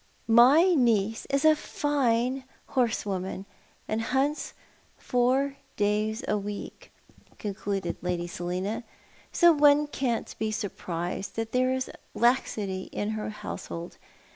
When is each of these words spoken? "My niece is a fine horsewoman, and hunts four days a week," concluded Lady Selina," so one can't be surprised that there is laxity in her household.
"My 0.25 0.73
niece 0.75 1.27
is 1.29 1.45
a 1.45 1.55
fine 1.55 2.43
horsewoman, 2.69 3.45
and 3.87 4.01
hunts 4.01 4.55
four 4.97 5.57
days 5.77 6.23
a 6.27 6.39
week," 6.39 6.91
concluded 7.37 7.97
Lady 8.01 8.25
Selina," 8.25 8.83
so 9.31 9.53
one 9.53 9.85
can't 9.85 10.33
be 10.39 10.49
surprised 10.51 11.35
that 11.35 11.51
there 11.51 11.71
is 11.71 11.91
laxity 12.15 12.85
in 12.91 13.09
her 13.11 13.29
household. 13.29 13.99